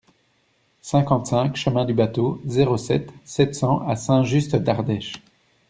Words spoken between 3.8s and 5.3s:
à Saint-Just-d'Ardèche